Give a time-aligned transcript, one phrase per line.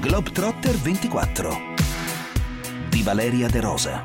[0.00, 1.58] Globetrotter 24
[2.88, 4.00] di Valeria De Rosa.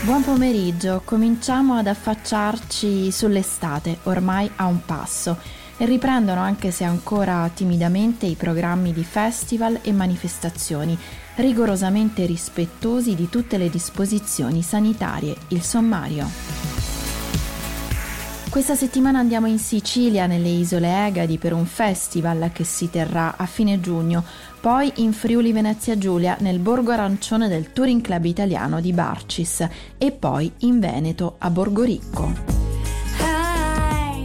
[0.00, 5.36] Buon pomeriggio, cominciamo ad affacciarci sull'estate, ormai a un passo,
[5.76, 10.96] e riprendono anche se ancora timidamente i programmi di festival e manifestazioni,
[11.34, 15.36] rigorosamente rispettosi di tutte le disposizioni sanitarie.
[15.48, 16.75] Il sommario.
[18.56, 23.44] Questa settimana andiamo in Sicilia, nelle isole Egadi, per un festival che si terrà a
[23.44, 24.24] fine giugno,
[24.62, 30.10] poi in Friuli Venezia Giulia, nel Borgo Arancione del Touring Club Italiano di Barcis e
[30.10, 32.32] poi in Veneto, a Borgoricco.
[33.20, 34.24] Hi,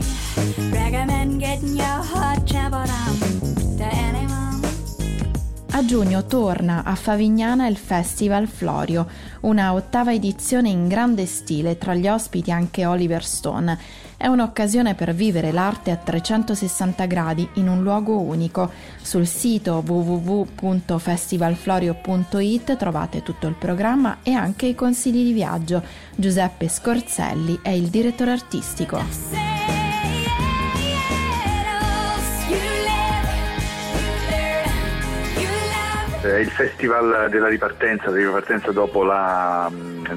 [5.74, 9.08] a giugno torna a Favignana il Festival Florio,
[9.42, 13.80] una ottava edizione in grande stile, tra gli ospiti anche Oliver Stone.
[14.22, 18.72] È un'occasione per vivere l'arte a 360 gradi in un luogo unico.
[19.02, 25.82] Sul sito www.festivalflorio.it trovate tutto il programma e anche i consigli di viaggio.
[26.16, 29.00] Giuseppe Scorzelli è il direttore artistico.
[36.24, 39.68] Il festival della ripartenza, della ripartenza dopo la,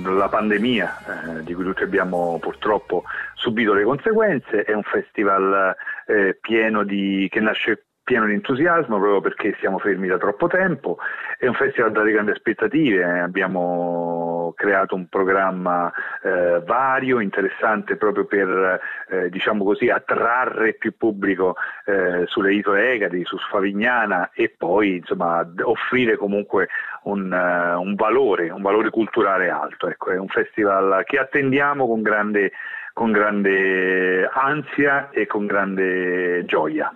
[0.02, 3.05] la pandemia eh, di cui tutti abbiamo purtroppo
[3.45, 6.39] subito le conseguenze, è un festival eh,
[6.87, 10.98] di, che nasce pieno di entusiasmo proprio perché siamo fermi da troppo tempo,
[11.39, 15.92] è un festival dalle grandi aspettative, abbiamo creato un programma
[16.23, 23.25] eh, vario, interessante proprio per eh, diciamo così, attrarre più pubblico eh, sulle isole Egadi,
[23.25, 26.69] su Sfavignana e poi insomma, offrire comunque
[27.05, 29.89] un, uh, un, valore, un valore culturale alto.
[29.89, 32.53] Ecco, è un festival che attendiamo con grande,
[32.95, 36.95] con grande ansia e con grande gioia.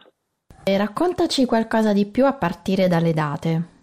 [0.65, 3.78] E raccontaci qualcosa di più a partire dalle date.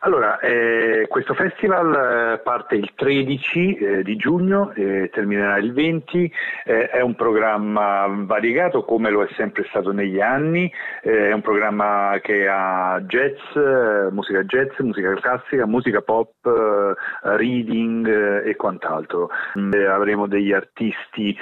[0.00, 6.32] Allora, eh, questo festival eh, parte il 13 eh, di giugno e terminerà il 20,
[6.66, 11.40] eh, è un programma variegato come lo è sempre stato negli anni, eh, è un
[11.40, 16.32] programma che ha jazz, eh, musica jazz, musica classica, musica pop,
[17.22, 18.06] reading
[18.44, 19.30] e quant'altro.
[19.54, 21.36] avremo degli artisti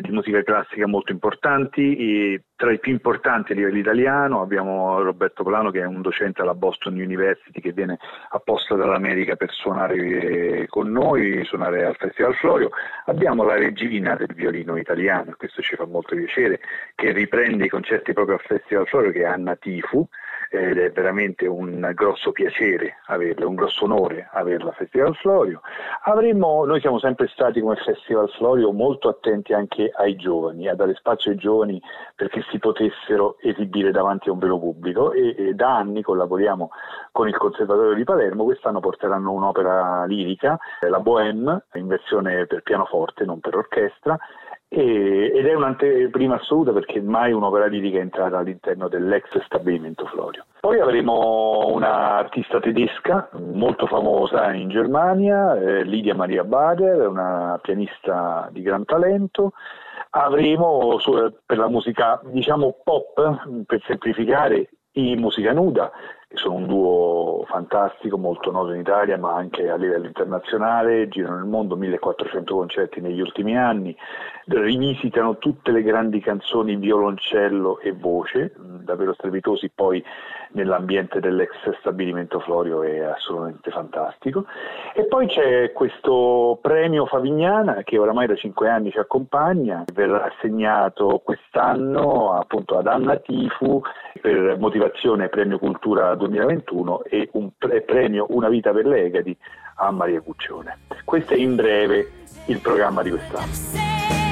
[0.00, 5.42] di musica classica molto importanti e tra i più importanti a livello italiano abbiamo Roberto
[5.42, 7.98] Polano che è un docente alla Boston University che viene
[8.30, 12.70] apposta dall'America per suonare con noi, suonare al Festival Florio.
[13.06, 16.60] Abbiamo la regina del violino italiano, questo ci fa molto piacere,
[16.94, 20.06] che riprende i concerti proprio al Festival Florio che è Anna Tifu
[20.54, 25.60] ed è veramente un grosso piacere averla, un grosso onore averla a Festival Florio.
[26.04, 30.94] Avremo, noi siamo sempre stati come Festival Florio molto attenti anche ai giovani, a dare
[30.94, 31.82] spazio ai giovani
[32.14, 36.70] perché si potessero esibire davanti a un vero pubblico e, e da anni collaboriamo
[37.10, 43.24] con il Conservatorio di Palermo, quest'anno porteranno un'opera lirica, la Bohème, in versione per pianoforte,
[43.24, 44.16] non per orchestra,
[44.74, 50.44] e, ed è un'anteprima assoluta perché mai un'opera lirica è entrata all'interno dell'ex stabilimento Florio.
[50.60, 58.62] Poi avremo un'artista tedesca molto famosa in Germania, eh, Lidia Maria Bader, una pianista di
[58.62, 59.52] gran talento.
[60.10, 60.98] Avremo
[61.44, 65.90] per la musica diciamo pop, per semplificare, i Musica Nuda,
[66.34, 71.44] sono un duo fantastico, molto noto in Italia ma anche a livello internazionale, girano il
[71.44, 73.96] mondo, 1400 concerti negli ultimi anni,
[74.46, 80.04] rivisitano tutte le grandi canzoni violoncello e voce, davvero strepitosi, poi
[80.54, 84.46] nell'ambiente dell'ex stabilimento Florio è assolutamente fantastico.
[84.94, 91.20] E poi c'è questo premio Favignana che oramai da cinque anni ci accompagna, verrà assegnato
[91.24, 93.80] quest'anno appunto ad Anna Tifu
[94.20, 97.50] per motivazione Premio Cultura 2021 e un
[97.84, 99.36] premio Una vita per l'Egadi
[99.76, 100.78] a Maria Cuccione.
[101.04, 102.10] Questo è in breve
[102.46, 104.23] il programma di quest'anno.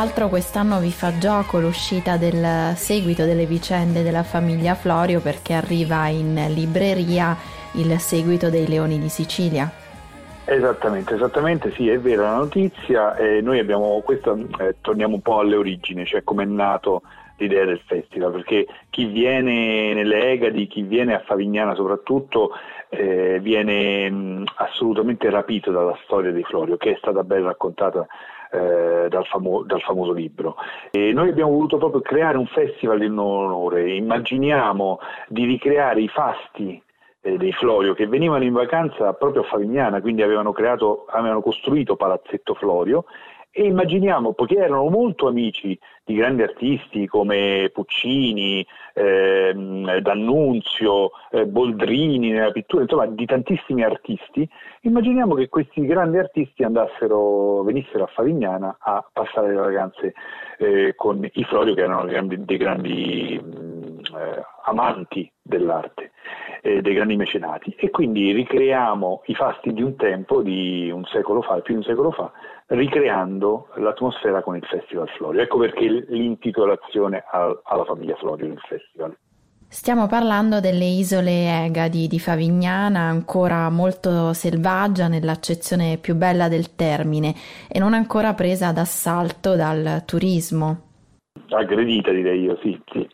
[0.00, 6.08] L'altro quest'anno vi fa gioco l'uscita del seguito delle vicende della famiglia Florio perché arriva
[6.08, 7.36] in libreria
[7.72, 9.70] il seguito dei Leoni di Sicilia.
[10.46, 13.14] Esattamente, esattamente, sì, è vera la notizia.
[13.16, 17.02] Eh, noi abbiamo questo, eh, torniamo un po' alle origini, cioè come è nato
[17.36, 22.52] l'idea del festival, perché chi viene nelle Egadi, chi viene a Favignana soprattutto,
[22.88, 28.06] eh, viene mh, assolutamente rapito dalla storia di Florio, che è stata ben raccontata
[28.50, 30.56] eh, dal, famo- dal, famoso libro.
[30.90, 34.98] E noi abbiamo voluto proprio creare un festival in onore, immaginiamo
[35.28, 36.82] di ricreare i fasti
[37.22, 41.96] eh, dei Florio che venivano in vacanza proprio a Favignana, quindi avevano, creato, avevano costruito
[41.96, 43.04] Palazzetto Florio
[43.52, 48.64] e immaginiamo, poiché erano molto amici di grandi artisti come Puccini,
[48.94, 54.48] ehm, D'Annunzio, eh, Boldrini nella pittura, insomma di tantissimi artisti,
[54.82, 60.14] immaginiamo che questi grandi artisti andassero, venissero a Favignana a passare le vacanze
[60.58, 66.12] eh, con i Florio che erano grandi, dei grandi mh, eh, amanti dell'arte,
[66.62, 71.42] eh, dei grandi mecenati e quindi ricreiamo i fasti di un tempo, di un secolo
[71.42, 72.30] fa, più di un secolo fa,
[72.66, 75.42] ricreando l'atmosfera con il Festival Florio.
[75.42, 79.16] Ecco perché l'intitolazione alla famiglia Florio del festival.
[79.72, 87.34] Stiamo parlando delle isole Egadi di Favignana, ancora molto selvaggia nell'accezione più bella del termine
[87.68, 90.88] e non ancora presa d'assalto dal turismo.
[91.50, 93.08] Aggredita direi io, sì, sì.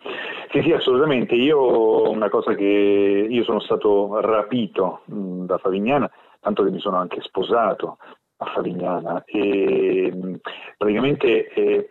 [0.56, 1.35] Sì, sì, assolutamente.
[1.35, 6.11] Io una cosa che io sono stato rapito mh, da Favignana,
[6.41, 7.99] tanto che mi sono anche sposato
[8.38, 10.41] a Favignana e
[10.77, 11.88] praticamente eh,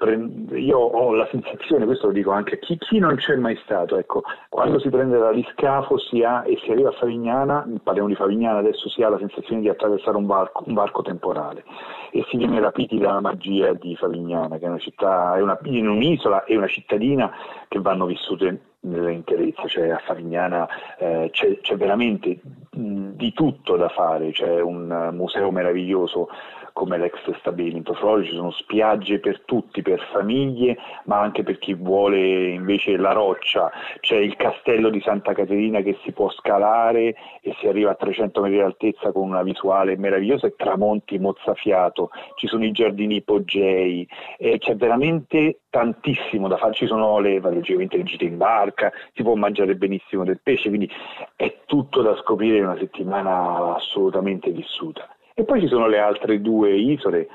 [0.54, 3.98] io ho la sensazione, questo lo dico anche a chi, chi non c'è mai stato,
[3.98, 8.60] ecco, quando si prende l'aliscafo si ha, e si arriva a Favignana, parliamo di Favignana,
[8.60, 11.64] adesso si ha la sensazione di attraversare un varco, un varco temporale
[12.12, 15.88] e si viene rapiti dalla magia di Favignana, che è una città, è una, in
[15.88, 17.32] un'isola e una cittadina
[17.68, 20.68] che vanno vissute nell'interezza, cioè a Favignana
[20.98, 22.40] eh, c'è, c'è, veramente
[22.72, 26.30] di tutto da fare, c'è un museo meraviglioso
[26.76, 30.76] come l'ex stabilimento Flori, ci sono spiagge per tutti, per famiglie,
[31.06, 35.98] ma anche per chi vuole invece la roccia, c'è il castello di Santa Caterina che
[36.04, 40.48] si può scalare e si arriva a 300 metri di altezza con una visuale meravigliosa
[40.48, 44.06] e tramonti mozzafiato, ci sono i giardini ipogei,
[44.38, 49.24] eh, c'è veramente tantissimo da fare, ci sono le, logicamente le gite in barca, si
[49.24, 50.92] può mangiare benissimo del pesce, quindi
[51.38, 55.15] è tutto da scoprire in una settimana assolutamente vissuta.
[55.38, 57.28] E poi ci sono le altre due isole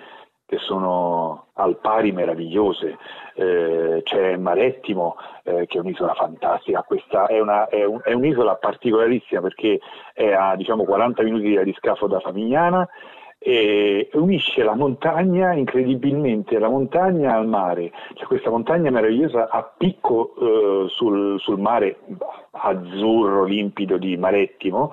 [0.46, 2.96] che sono al pari meravigliose,
[3.34, 8.56] eh, c'è Marettimo eh, che è un'isola fantastica, questa è, una, è, un, è, un'isola
[8.56, 9.78] particolarissima perché
[10.14, 12.88] è a diciamo, 40 minuti di scafo da Famigliana
[13.42, 20.34] e unisce la montagna incredibilmente, la montagna al mare, c'è questa montagna meravigliosa a picco
[20.36, 22.00] eh, sul, sul, mare
[22.50, 24.92] azzurro limpido di Marettimo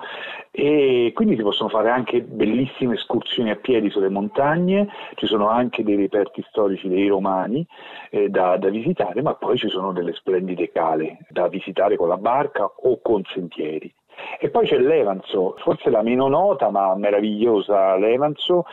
[0.50, 5.84] e quindi si possono fare anche bellissime escursioni a piedi sulle montagne, ci sono anche
[5.84, 7.66] dei reperti storici dei romani
[8.08, 12.16] eh, da, da visitare, ma poi ci sono delle splendide cale da visitare con la
[12.16, 13.92] barca o con sentieri.
[14.40, 18.64] E poi c'è l'Evanso, forse la meno nota ma meravigliosa l'Evanso,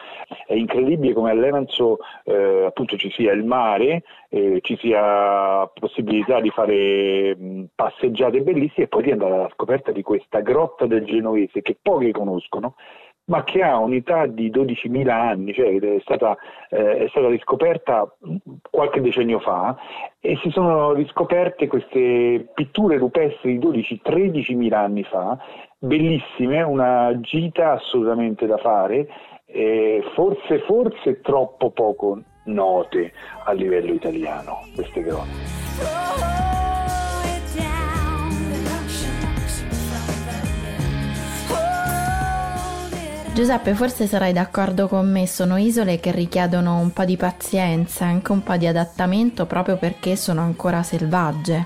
[0.45, 6.49] è incredibile come all'Evanso eh, appunto ci sia il mare, eh, ci sia possibilità di
[6.49, 11.61] fare mh, passeggiate bellissime e poi di andare alla scoperta di questa grotta del Genovese
[11.61, 12.75] che pochi conoscono
[13.25, 16.37] ma che ha un'età di 12.000 anni, cioè è stata,
[16.69, 18.07] eh, è stata, riscoperta
[18.69, 19.75] qualche decennio fa
[20.19, 25.37] e si sono riscoperte queste pitture rupestri di 12-13.000 anni fa,
[25.79, 29.07] bellissime, una gita assolutamente da fare,
[29.45, 33.11] eh, forse, forse troppo poco note
[33.45, 36.14] a livello italiano queste grotte.
[43.35, 48.31] Giuseppe, forse sarai d'accordo con me, sono isole che richiedono un po' di pazienza, anche
[48.31, 51.65] un po' di adattamento proprio perché sono ancora selvagge.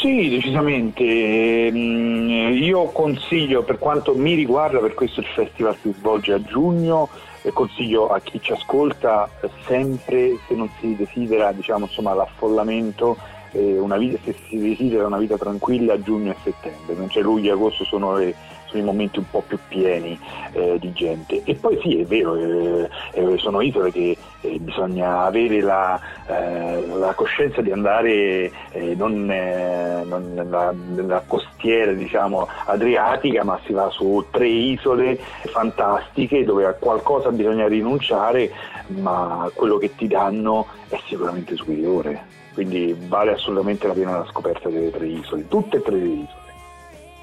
[0.00, 1.70] Sì, decisamente.
[1.70, 7.08] Mm, io consiglio, per quanto mi riguarda, per questo il festival si svolge a giugno,
[7.52, 9.30] consiglio a chi ci ascolta
[9.68, 13.16] sempre, se non si desidera diciamo, insomma, l'affollamento,
[13.52, 17.52] eh, vita, se si desidera una vita tranquilla a giugno e settembre, c'è luglio e
[17.52, 18.34] agosto sono le
[18.70, 20.18] sono i momenti un po' più pieni
[20.52, 21.42] eh, di gente.
[21.44, 26.86] E poi sì, è vero, eh, eh sono isole che eh, bisogna avere la, eh,
[26.86, 33.90] la, coscienza di andare eh, non, non nella, nella, costiera diciamo, adriatica, ma si va
[33.90, 38.50] su tre isole fantastiche dove a qualcosa bisogna rinunciare,
[38.88, 42.38] ma quello che ti danno è sicuramente superiore.
[42.52, 46.39] Quindi vale assolutamente la pena la scoperta delle tre isole, tutte e tre le isole.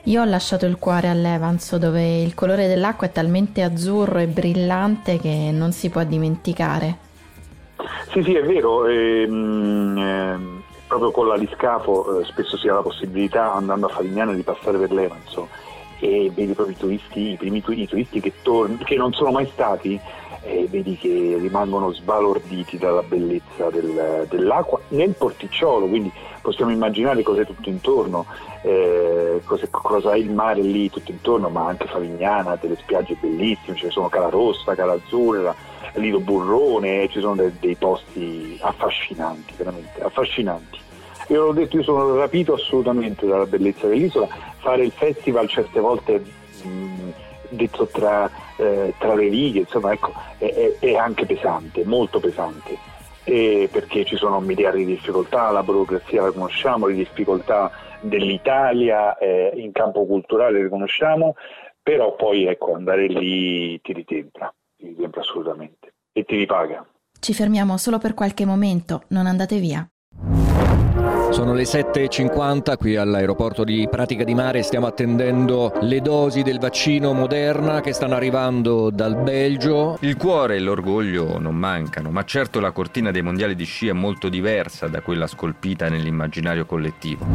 [0.07, 5.19] Io ho lasciato il cuore all'Evanso dove il colore dell'acqua è talmente azzurro e brillante
[5.19, 6.97] che non si può dimenticare.
[8.13, 8.85] Sì, sì, è vero.
[8.87, 14.43] Ehm, ehm, proprio con l'aliscafo eh, spesso si ha la possibilità, andando a Favignana, di
[14.43, 15.49] passare per l'Evanso
[15.99, 19.49] e vedi proprio i turisti, i primi i turisti che, torn- che non sono mai
[19.51, 19.99] stati
[20.47, 26.11] e vedi che rimangono sbalorditi dalla bellezza del, dell'acqua nel porticciolo, quindi
[26.41, 28.25] possiamo immaginare cos'è tutto intorno,
[28.61, 33.89] eh, cosa è il mare lì tutto intorno, ma anche Favignana, delle spiagge bellissime, ci
[33.89, 35.53] sono Cala Rossa, Cala Azzurra,
[35.95, 40.79] Lido Burrone, ci sono dei, dei posti affascinanti, veramente affascinanti.
[41.29, 44.27] Io l'ho detto, io sono rapito assolutamente dalla bellezza dell'isola,
[44.59, 46.23] fare il festival certe volte
[46.63, 46.69] mh,
[47.49, 52.77] detto tra, eh, tra, le righe, insomma ecco, è, è, anche pesante, molto pesante.
[53.23, 59.51] E perché ci sono miliardi di difficoltà, la burocrazia la conosciamo, le difficoltà dell'Italia eh,
[59.55, 61.35] in campo culturale le conosciamo,
[61.81, 66.85] però poi ecco, andare lì ti ritempla, ti ritempla assolutamente e ti ripaga.
[67.19, 69.87] Ci fermiamo solo per qualche momento, non andate via.
[71.29, 77.13] Sono le 7.50 qui all'aeroporto di Pratica di Mare, stiamo attendendo le dosi del vaccino
[77.13, 79.97] Moderna che stanno arrivando dal Belgio.
[80.01, 83.93] Il cuore e l'orgoglio non mancano, ma certo la cortina dei mondiali di sci è
[83.93, 87.25] molto diversa da quella scolpita nell'immaginario collettivo.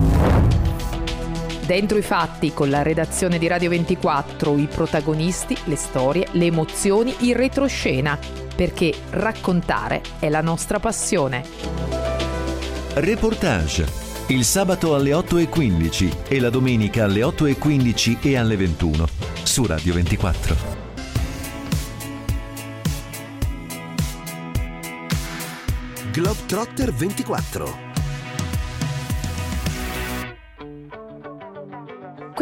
[1.65, 7.15] Dentro i fatti, con la redazione di Radio 24, i protagonisti, le storie, le emozioni,
[7.21, 8.19] il retroscena,
[8.57, 12.12] perché raccontare è la nostra passione.
[12.95, 13.87] Reportage.
[14.29, 19.07] Il sabato alle 8.15 e la domenica alle 8.15 e alle 21
[19.43, 20.57] su Radio 24.
[26.11, 27.92] Globetrotter 24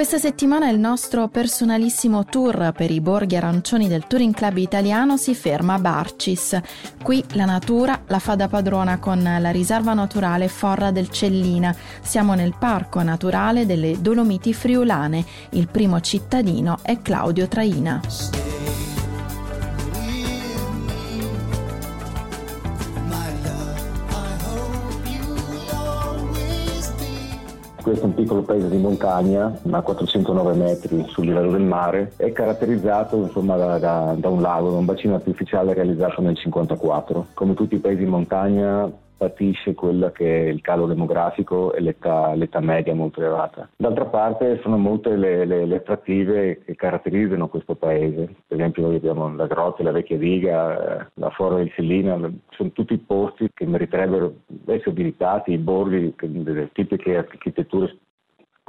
[0.01, 5.35] Questa settimana il nostro personalissimo tour per i borghi arancioni del Touring Club italiano si
[5.35, 6.59] ferma a Barcis.
[7.03, 11.77] Qui la natura la fa da padrona con la riserva naturale Forra del Cellina.
[12.01, 15.23] Siamo nel parco naturale delle Dolomiti Friulane.
[15.51, 18.40] Il primo cittadino è Claudio Traina.
[27.91, 32.31] Questo è un piccolo paese di montagna, a 409 metri sul livello del mare, è
[32.31, 37.27] caratterizzato insomma, da, da, da, un lago, da un bacino artificiale realizzato nel 1954.
[37.35, 38.89] Come tutti i paesi in montagna
[39.21, 43.69] patisce quella che è il calo demografico e l'età, l'età media molto elevata.
[43.77, 48.97] D'altra parte sono molte le, le, le, attrattive che caratterizzano questo paese, per esempio noi
[48.97, 53.67] abbiamo la grotta, la vecchia diga, eh, la Fora del Sellina, sono tutti posti che
[53.67, 57.95] meriterebbero essere visitati, i borghi, delle tipiche architetture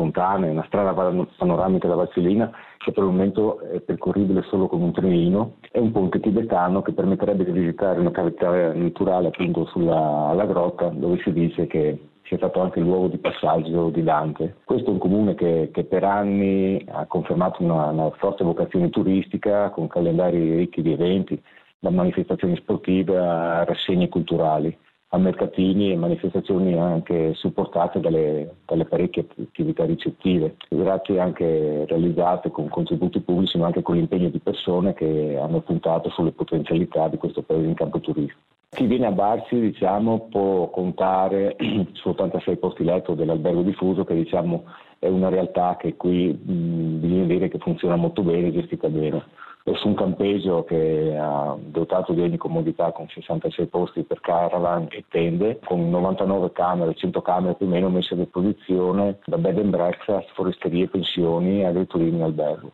[0.02, 0.94] spontanee, una strada
[1.38, 5.92] panoramica da Vassilina che per il momento è percorribile solo con un trenino, e un
[5.92, 11.68] ponte tibetano che permetterebbe di visitare una cavità naturale appunto sulla grotta dove si dice
[11.68, 14.56] che sia stato anche il luogo di passaggio di Dante.
[14.64, 19.70] Questo è un comune che, che per anni ha confermato una, una forte vocazione turistica
[19.70, 21.40] con calendari ricchi di eventi,
[21.78, 24.76] da manifestazioni sportive a rassegne culturali
[25.14, 32.70] a mercatini e manifestazioni anche supportate dalle, dalle parecchie attività ricettive, grazie anche realizzate con
[32.70, 37.42] contributi pubblici ma anche con l'impegno di persone che hanno puntato sulle potenzialità di questo
[37.42, 38.40] paese in campo turistico.
[38.70, 41.58] Chi viene a Barsi diciamo, può contare
[41.92, 44.64] su 86 posti letto dell'albergo diffuso che diciamo,
[44.98, 49.22] è una realtà che qui mh, bisogna dire che funziona molto bene e gestita bene
[49.76, 55.06] su un campeggio che ha dotato di ogni comodità con 66 posti per caravan e
[55.08, 59.70] tende, con 99 camere, 100 camere più o meno messe a disposizione da bed and
[59.70, 62.72] breakfast, foresterie, pensioni, agriturismo e albergo.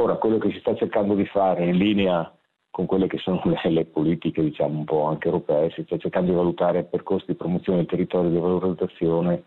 [0.00, 2.32] Ora, quello che si sta cercando di fare in linea
[2.70, 6.30] con quelle che sono le, le, politiche, diciamo un po' anche europee, si sta cercando
[6.30, 9.42] di valutare percorsi di promozione del territorio e di valorizzazione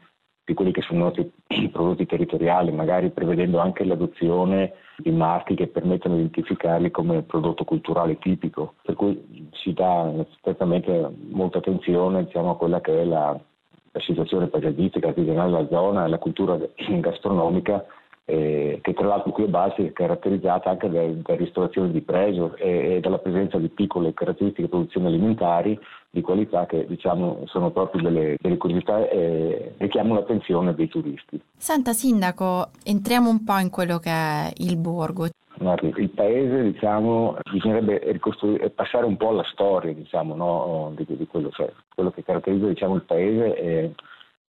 [0.46, 1.12] di quelli che sono
[1.48, 7.64] i prodotti territoriali, magari prevedendo anche l'adozione di marchi che permettono di identificarli come prodotto
[7.64, 13.38] culturale tipico, per cui si dà certamente molta attenzione diciamo, a quella che è la,
[13.92, 17.84] la situazione paesaggistica, artigianale della zona e la cultura gastronomica
[18.26, 22.56] eh, che tra l'altro qui a Bassi è caratterizzata anche da, da ristorazione di pregio
[22.56, 25.80] e, e, dalla presenza di piccole caratteristiche produzioni alimentari
[26.10, 31.40] di qualità che diciamo sono proprio delle, delle curiosità e richiamano l'attenzione dei turisti.
[31.56, 35.28] Senta Sindaco, entriamo un po' in quello che è il borgo.
[35.58, 40.92] Il paese, diciamo, bisognerebbe ricostruire, passare un po' alla storia, diciamo, no?
[40.96, 43.90] di, di quello, cioè, quello, che caratterizza diciamo, il paese è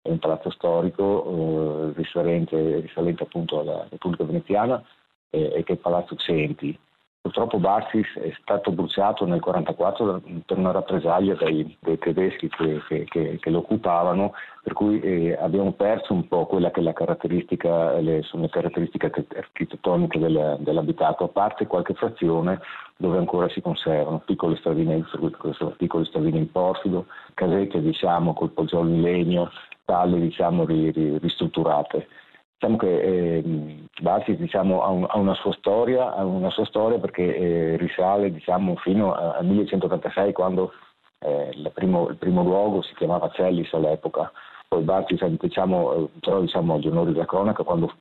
[0.05, 4.85] è un palazzo storico eh, risalente, risalente, appunto alla Repubblica Veneziana
[5.31, 6.79] eh, e che è il Palazzo Centi.
[7.23, 13.05] Purtroppo Barsis è stato bruciato nel 1944 per una rappresaglia dai, dai tedeschi che, che,
[13.09, 16.93] che, che, lo occupavano, per cui eh, abbiamo perso un po' quella che è la
[16.93, 22.61] caratteristica, le, sono le caratteristiche architettoniche del, dell'abitato, a parte qualche frazione
[22.99, 25.03] dove ancora si conservano piccole stradine,
[25.79, 29.51] piccole stradine in porfido, casette diciamo col poggiolo in legno,
[29.85, 32.09] stalle diciamo ristrutturate.
[32.55, 36.99] Diciamo che eh, Barsi diciamo, ha, un, ha, una sua storia, ha una sua storia
[36.99, 40.73] perché eh, risale diciamo, fino al 1186 quando
[41.21, 44.33] eh, il, primo, il, primo, luogo si chiamava Cellis all'epoca.
[44.67, 47.93] Poi Barsi diciamo, eh, però diciamo agli onori della cronaca quando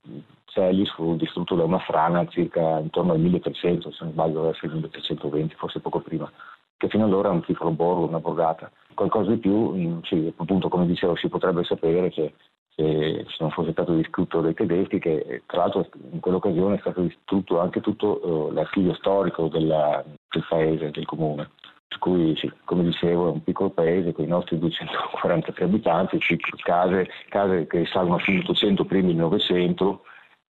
[0.45, 4.73] Cellis fu distrutto da una frana circa intorno al 1300, se non sbaglio essere il
[4.73, 6.31] 1320, forse poco prima,
[6.77, 8.71] che fino allora era un piccolo borgo, una borgata.
[8.93, 12.33] Qualcosa di più, mm, sì, appunto come dicevo, si potrebbe sapere che
[12.75, 17.59] se non fosse stato distrutto dai tedeschi, che tra l'altro in quell'occasione è stato distrutto
[17.59, 21.51] anche tutto eh, l'archivio storico della, del paese, del comune.
[21.87, 26.17] Per cui, sì, come dicevo, è un piccolo paese con i nostri 243 abitanti,
[26.63, 30.01] case, case che salgono fino all'800, primi il 900,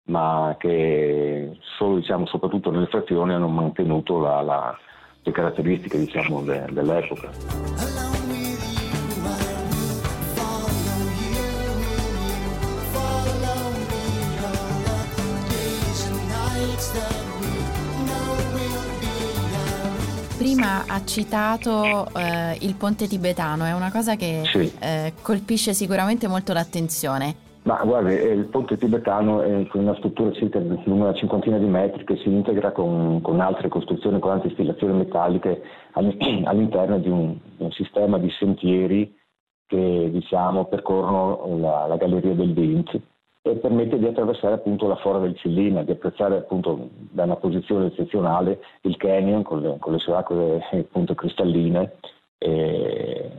[0.04, 4.78] ma che solo, diciamo, soprattutto nelle frazioni hanno mantenuto la, la,
[5.20, 8.11] le caratteristiche diciamo, de, dell'epoca.
[20.42, 24.72] Prima ha citato eh, il ponte tibetano, è una cosa che sì.
[24.80, 27.50] eh, colpisce sicuramente molto l'attenzione.
[27.62, 32.02] Ma guardi, eh, il ponte tibetano è una struttura circa di una cinquantina di metri
[32.04, 35.62] che si integra con, con altre costruzioni, con altre istillazioni metalliche
[35.94, 39.16] all'interno di un, un sistema di sentieri
[39.64, 43.00] che diciamo, percorrono la, la galleria del Vinci
[43.44, 47.86] e permette di attraversare appunto la fora del Cillina, di apprezzare appunto da una posizione
[47.86, 51.96] eccezionale il canyon con le, con le sue acque appunto cristalline
[52.38, 53.30] e,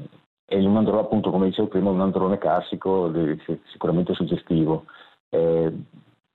[0.45, 3.09] e un androne appunto come dicevo prima un androne classico
[3.71, 4.85] sicuramente suggestivo.
[5.29, 5.71] Eh,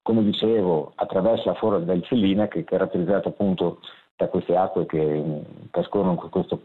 [0.00, 3.80] come dicevo attraverso la fora del Cillina che è caratterizzata appunto
[4.16, 6.62] da queste acque che, che scorrono con questo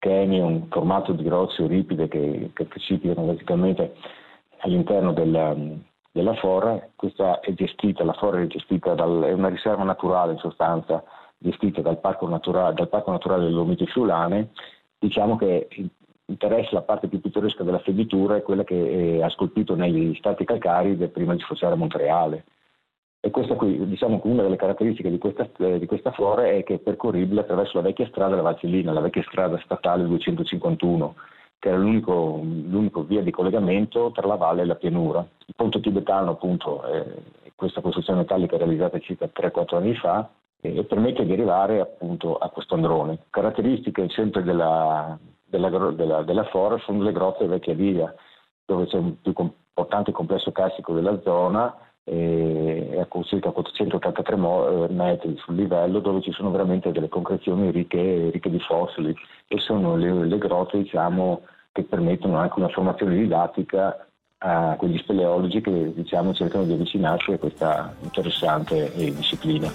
[0.00, 3.94] canyon formato di rocce ripide che, che precipitano basicamente
[4.58, 5.80] all'interno del,
[6.12, 10.38] della Fora, questa è gestita, la Fora è gestita dal, è una riserva naturale in
[10.38, 11.02] sostanza,
[11.38, 14.50] gestita dal Parco Naturale, dal Parco naturale delle Lomiti Friulane,
[14.98, 15.68] diciamo che
[16.26, 20.94] interessa la parte più pittoresca della fenditura è quella che ha scolpito negli stati calcari
[21.08, 22.44] prima di sfociare a Montreale.
[23.22, 26.62] E questa qui, diciamo che una delle caratteristiche di questa, eh, di questa flora è
[26.64, 31.14] che è percorribile attraverso la vecchia strada della Valcellina, la vecchia strada statale 251,
[31.60, 35.24] che era l'unico, l'unico, via di collegamento tra la valle e la pianura.
[35.46, 37.04] Il ponte tibetano appunto è
[37.54, 40.28] questa costruzione metallica realizzata circa 3-4 anni fa
[40.62, 43.26] e permette di arrivare appunto a questo androne.
[43.28, 48.12] Caratteristiche sempre della, della, della, della fora sono le grotte vecchia via,
[48.64, 51.76] dove c'è un più importante complesso classico della zona
[52.10, 58.30] è a circa 483 eh, metri sul livello dove ci sono veramente delle concrezioni ricche,
[58.32, 59.14] ricche di fossili
[59.46, 64.06] e sono le, le grotte diciamo, che permettono anche una formazione didattica
[64.38, 69.70] a quegli speleologi che diciamo, cercano di avvicinarsi a questa interessante eh, disciplina.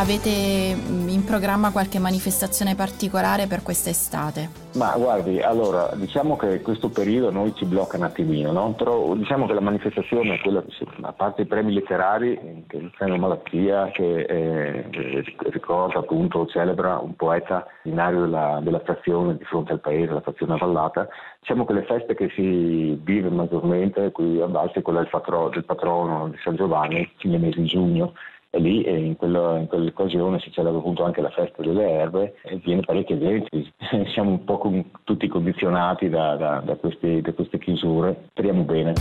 [0.00, 0.74] Avete
[1.20, 4.68] in programma qualche manifestazione particolare per quest'estate?
[4.74, 8.72] Ma guardi, allora, diciamo che questo periodo noi ci blocca un attimino, no?
[8.72, 10.64] però diciamo che la manifestazione è quella,
[11.02, 17.14] a parte i premi letterari, che il premio Malattia, che eh, ricorda appunto, celebra un
[17.16, 21.06] poeta binario della, della frazione di fronte al paese, la frazione avvallata,
[21.40, 25.50] diciamo che le feste che si vive maggiormente qui a Valse è quella del, patro,
[25.50, 28.14] del patrono di San Giovanni, nel mese di giugno,
[28.50, 32.34] e lì eh, in, quello, in, quell'occasione si celebra appunto anche la festa delle erbe
[32.42, 33.72] e viene parecchia gente,
[34.12, 38.94] siamo un po' con, tutti condizionati da, da, da, questi, da queste chiusure, speriamo bene.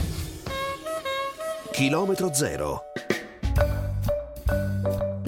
[1.72, 2.89] Chilometro zero.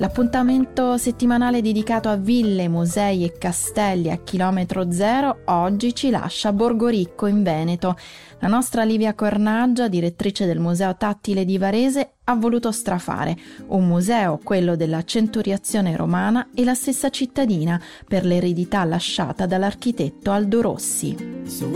[0.01, 6.53] L'appuntamento settimanale dedicato a ville, musei e castelli a chilometro zero oggi ci lascia a
[6.53, 7.95] Borgoricco in Veneto.
[8.39, 13.37] La nostra Livia Cornaggia, direttrice del Museo Tattile di Varese, ha voluto strafare
[13.67, 20.61] un museo, quello della centuriazione romana e la stessa cittadina per l'eredità lasciata dall'architetto Aldo
[20.61, 21.43] Rossi.
[21.43, 21.67] So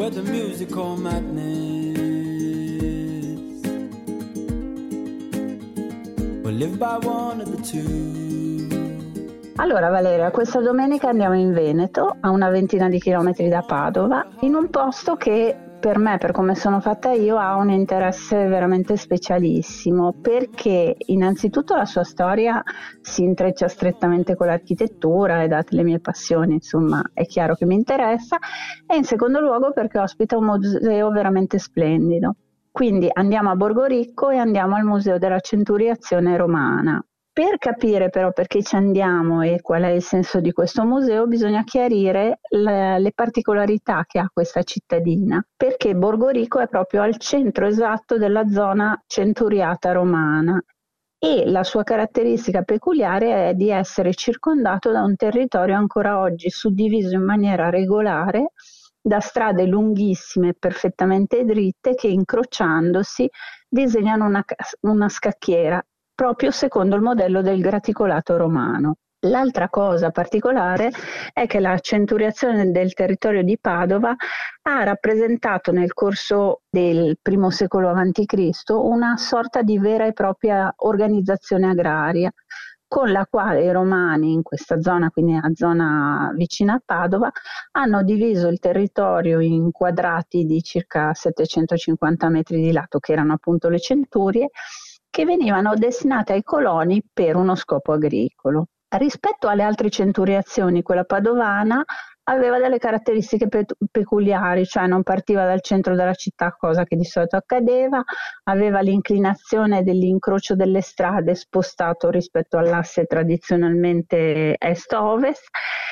[9.58, 14.56] Allora Valeria, questa domenica andiamo in Veneto, a una ventina di chilometri da Padova, in
[14.56, 20.13] un posto che per me, per come sono fatta io, ha un interesse veramente specialissimo
[20.22, 22.63] perché innanzitutto la sua storia
[23.02, 27.76] si intreccia strettamente con l'architettura e date le mie passioni, insomma, è chiaro che mi
[27.76, 28.38] interessa
[28.88, 32.36] e in secondo luogo perché ospita un museo veramente splendido.
[32.75, 37.01] Quindi andiamo a Borgoricco e andiamo al Museo della Centuriazione Romana.
[37.31, 41.63] Per capire però perché ci andiamo e qual è il senso di questo museo, bisogna
[41.63, 48.17] chiarire le, le particolarità che ha questa cittadina, perché Borgorico è proprio al centro esatto
[48.17, 50.61] della zona centuriata romana
[51.17, 57.15] e la sua caratteristica peculiare è di essere circondato da un territorio ancora oggi suddiviso
[57.15, 58.51] in maniera regolare
[59.08, 63.30] da strade lunghissime e perfettamente dritte che incrociandosi
[63.70, 64.44] disegnano una,
[64.82, 65.80] una scacchiera
[66.15, 68.96] proprio secondo il modello del graticolato romano.
[69.28, 70.91] L'altra cosa particolare
[71.34, 74.15] è che la centuriazione del territorio di Padova
[74.63, 78.50] ha rappresentato nel corso del primo secolo a.C.
[78.70, 82.32] una sorta di vera e propria organizzazione agraria
[82.88, 87.32] con la quale i romani in questa zona, quindi a zona vicina a Padova,
[87.71, 93.69] hanno diviso il territorio in quadrati di circa 750 metri di lato, che erano appunto
[93.69, 94.50] le centurie,
[95.10, 98.67] che venivano destinate ai coloni per uno scopo agricolo.
[98.88, 101.84] Rispetto alle altre centuriazioni, quella padovana
[102.25, 107.03] aveva delle caratteristiche pe- peculiari, cioè non partiva dal centro della città, cosa che di
[107.03, 108.03] solito accadeva,
[108.43, 115.47] aveva l'inclinazione dell'incrocio delle strade spostato rispetto all'asse tradizionalmente est-ovest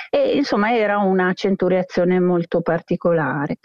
[0.09, 3.57] e insomma era una centuriazione molto particolare.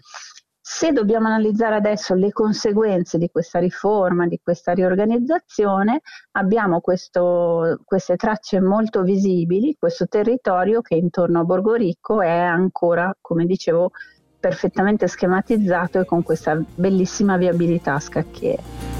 [0.70, 6.02] Se dobbiamo analizzare adesso le conseguenze di questa riforma, di questa riorganizzazione,
[6.32, 13.46] abbiamo questo, queste tracce molto visibili, questo territorio che intorno a Borgoricco è ancora, come
[13.46, 13.92] dicevo,
[14.38, 18.97] perfettamente schematizzato e con questa bellissima viabilità a scacchiere.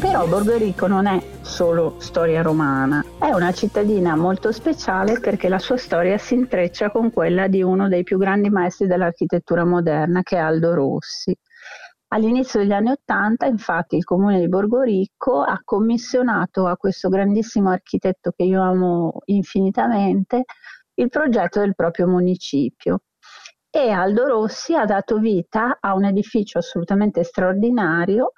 [0.00, 5.76] Però Borgorico non è solo storia romana, è una cittadina molto speciale perché la sua
[5.76, 10.40] storia si intreccia con quella di uno dei più grandi maestri dell'architettura moderna che è
[10.40, 11.36] Aldo Rossi.
[12.12, 18.32] All'inizio degli anni Ottanta, infatti, il comune di Borgoricco ha commissionato a questo grandissimo architetto
[18.34, 20.44] che io amo infinitamente
[20.94, 23.02] il progetto del proprio municipio.
[23.68, 28.32] E Aldo Rossi ha dato vita a un edificio assolutamente straordinario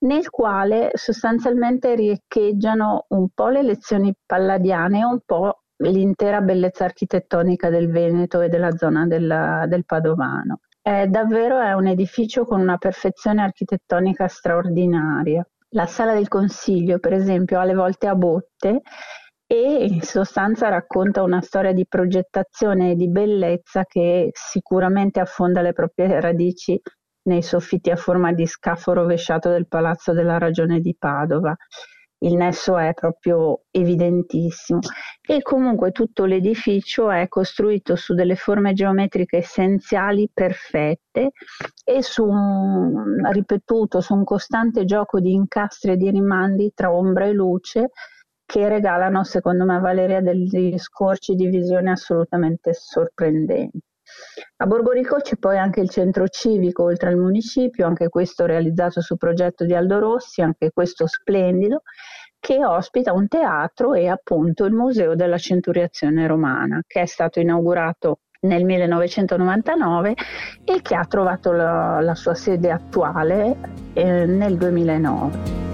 [0.00, 7.70] nel quale sostanzialmente riecheggiano un po' le lezioni palladiane e un po' l'intera bellezza architettonica
[7.70, 10.60] del Veneto e della zona del, del Padovano.
[10.80, 15.46] È davvero è un edificio con una perfezione architettonica straordinaria.
[15.70, 18.80] La sala del consiglio, per esempio, ha le volte a botte
[19.46, 25.72] e in sostanza racconta una storia di progettazione e di bellezza che sicuramente affonda le
[25.72, 26.80] proprie radici
[27.28, 31.54] nei soffitti a forma di scafo rovesciato del Palazzo della Ragione di Padova.
[32.20, 34.80] Il nesso è proprio evidentissimo
[35.24, 41.30] e comunque tutto l'edificio è costruito su delle forme geometriche essenziali perfette
[41.84, 47.26] e su un ripetuto, su un costante gioco di incastri e di rimandi tra ombra
[47.26, 47.90] e luce
[48.44, 53.78] che regalano, secondo me, a Valeria degli scorci di visione assolutamente sorprendenti.
[54.56, 59.16] A Borgorico c'è poi anche il centro civico oltre al municipio, anche questo realizzato su
[59.16, 61.82] progetto di Aldo Rossi, anche questo splendido,
[62.40, 68.20] che ospita un teatro e appunto il Museo della Centuriazione Romana, che è stato inaugurato
[68.40, 70.14] nel 1999
[70.64, 73.56] e che ha trovato la, la sua sede attuale
[73.94, 75.66] eh, nel 2009.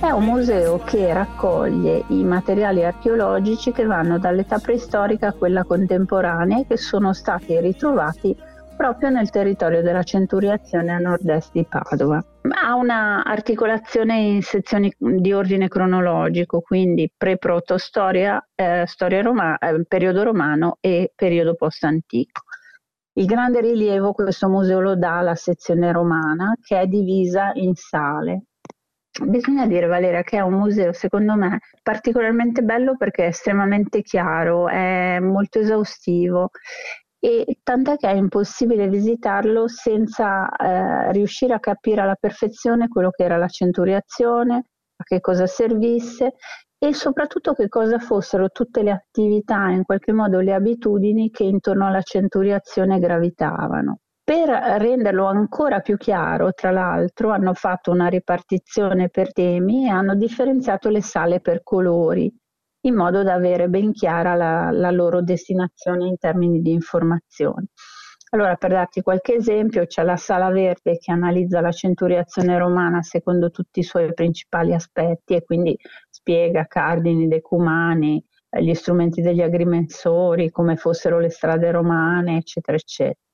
[0.00, 6.60] È un museo che raccoglie i materiali archeologici che vanno dall'età preistorica a quella contemporanea
[6.60, 8.34] e che sono stati ritrovati
[8.76, 12.24] proprio nel territorio della centuriazione a nord-est di Padova.
[12.42, 18.86] Ha una articolazione in sezioni di ordine cronologico, quindi pre-protostoria, eh,
[19.20, 22.42] roma- eh, periodo romano e periodo post-antico.
[23.14, 28.44] Il grande rilievo questo museo lo dà alla sezione romana che è divisa in sale
[29.20, 34.68] Bisogna dire, Valeria, che è un museo, secondo me, particolarmente bello perché è estremamente chiaro,
[34.68, 36.50] è molto esaustivo
[37.20, 43.24] e tant'è che è impossibile visitarlo senza eh, riuscire a capire alla perfezione quello che
[43.24, 46.34] era la centuriazione, a che cosa servisse
[46.78, 51.86] e soprattutto che cosa fossero tutte le attività, in qualche modo le abitudini che intorno
[51.88, 53.98] alla centuriazione gravitavano.
[54.28, 60.14] Per renderlo ancora più chiaro, tra l'altro, hanno fatto una ripartizione per temi e hanno
[60.14, 62.30] differenziato le sale per colori,
[62.82, 67.66] in modo da avere ben chiara la, la loro destinazione in termini di informazioni.
[68.32, 73.50] Allora, per darti qualche esempio, c'è la sala verde che analizza la centuriazione romana secondo
[73.50, 75.74] tutti i suoi principali aspetti e quindi
[76.10, 83.26] spiega cardini, decumani, eh, gli strumenti degli agrimensori, come fossero le strade romane, eccetera, eccetera.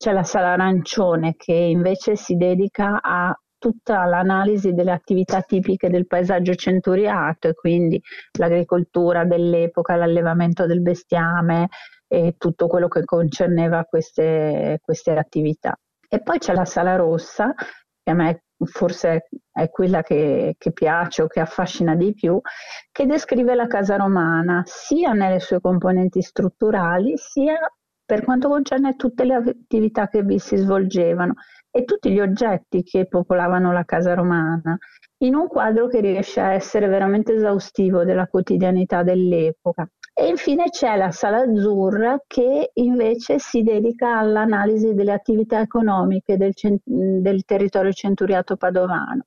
[0.00, 6.06] C'è la sala arancione che invece si dedica a tutta l'analisi delle attività tipiche del
[6.06, 8.00] paesaggio centuriato e quindi
[8.38, 11.68] l'agricoltura dell'epoca, l'allevamento del bestiame
[12.08, 15.78] e tutto quello che concerneva queste, queste attività.
[16.08, 17.52] E poi c'è la sala rossa,
[18.02, 22.40] che a me forse è quella che, che, piace o che affascina di più,
[22.90, 27.58] che descrive la casa romana sia nelle sue componenti strutturali, sia
[28.10, 31.34] per quanto concerne tutte le attività che vi si svolgevano
[31.70, 34.76] e tutti gli oggetti che popolavano la casa romana,
[35.18, 39.88] in un quadro che riesce a essere veramente esaustivo della quotidianità dell'epoca.
[40.12, 46.52] E infine c'è la sala azzurra che invece si dedica all'analisi delle attività economiche del,
[46.82, 49.26] del territorio centuriato padovano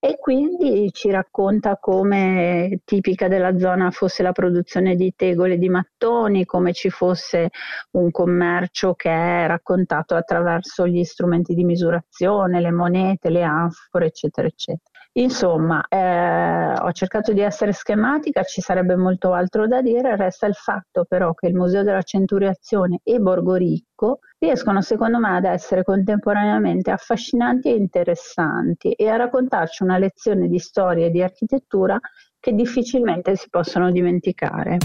[0.00, 5.68] e quindi ci racconta come tipica della zona fosse la produzione di tegole e di
[5.68, 7.50] mattoni, come ci fosse
[7.92, 14.46] un commercio che è raccontato attraverso gli strumenti di misurazione, le monete, le anfore, eccetera,
[14.46, 14.87] eccetera.
[15.18, 20.54] Insomma, eh, ho cercato di essere schematica, ci sarebbe molto altro da dire, resta il
[20.54, 26.92] fatto però che il Museo della Centuriazione e Borgoricco riescono secondo me ad essere contemporaneamente
[26.92, 31.98] affascinanti e interessanti e a raccontarci una lezione di storia e di architettura
[32.38, 34.78] che difficilmente si possono dimenticare.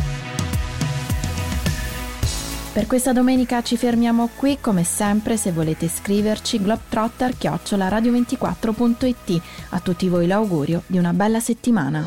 [2.73, 9.41] Per questa domenica ci fermiamo qui, come sempre se volete scriverci globetrotter-radio24.it.
[9.69, 12.03] A tutti voi l'augurio di una bella settimana.